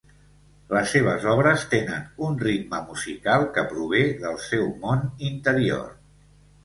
Les 0.75 0.93
seves 0.95 1.27
obres 1.33 1.65
tenen 1.73 2.07
un 2.29 2.39
ritme 2.45 2.79
musical 2.87 3.45
que 3.59 3.67
prové 3.75 4.03
del 4.25 4.41
seu 4.47 4.67
món 4.87 5.05
interior. 5.33 5.85